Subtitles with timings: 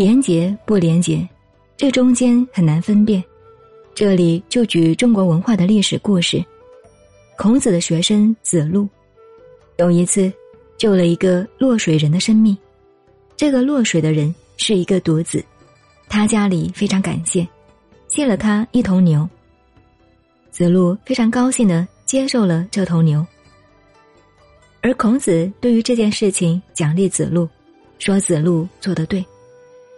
[0.00, 1.28] 廉洁不廉洁，
[1.76, 3.22] 这中间很难分辨。
[3.94, 6.42] 这里就举中国文化的历史故事：
[7.36, 8.88] 孔子的学生子路，
[9.76, 10.32] 有一次
[10.78, 12.56] 救了一个落水人的生命。
[13.36, 15.44] 这个落水的人是一个独子，
[16.08, 17.46] 他家里非常感谢，
[18.08, 19.28] 借了他一头牛。
[20.50, 23.22] 子路非常高兴的接受了这头牛。
[24.80, 27.46] 而孔子对于这件事情奖励子路，
[27.98, 29.22] 说子路做得对，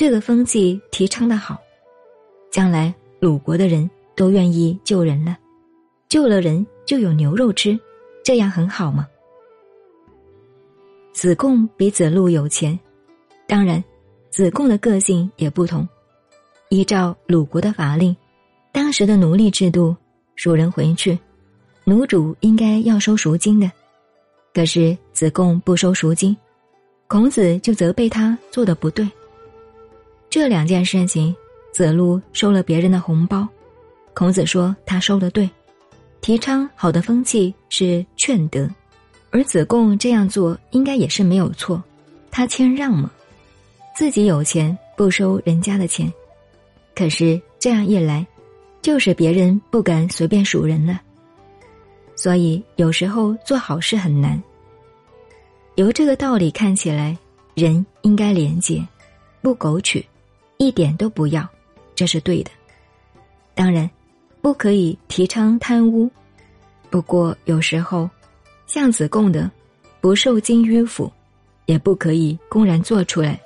[0.00, 1.60] 这个风气提倡的好，
[2.50, 5.36] 将来鲁国的人都愿意救人了，
[6.08, 7.78] 救了人就有牛肉吃，
[8.24, 9.06] 这样很好吗？
[11.12, 12.80] 子贡比子路有钱，
[13.46, 13.84] 当然，
[14.30, 15.86] 子贡的个性也不同。
[16.70, 18.16] 依照鲁国的法令，
[18.72, 19.94] 当时的奴隶制度，
[20.34, 21.18] 蜀人回去，
[21.84, 23.70] 奴主应该要收赎金的。
[24.54, 26.34] 可是子贡不收赎金，
[27.06, 29.06] 孔子就责备他做的不对。
[30.30, 31.34] 这两件事情，
[31.72, 33.46] 子路收了别人的红包，
[34.14, 35.50] 孔子说他收的对，
[36.20, 38.70] 提倡好的风气是劝德，
[39.30, 41.82] 而子贡这样做应该也是没有错，
[42.30, 43.10] 他谦让嘛，
[43.96, 46.10] 自己有钱不收人家的钱，
[46.94, 48.24] 可是这样一来，
[48.80, 51.00] 就是别人不敢随便数人了。
[52.14, 54.40] 所以有时候做好事很难。
[55.74, 57.18] 由这个道理看起来，
[57.54, 58.86] 人应该廉洁，
[59.40, 60.04] 不苟取，
[60.60, 61.48] 一点都不要，
[61.94, 62.50] 这是对的。
[63.54, 63.88] 当然，
[64.42, 66.08] 不可以提倡贪污。
[66.90, 68.10] 不过有时候，
[68.66, 69.50] 像子贡的，
[70.02, 71.10] 不受金迂腐，
[71.64, 73.40] 也不可以公然做出来，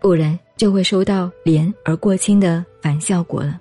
[0.00, 3.60] 不然就会收到廉而过轻的反效果了。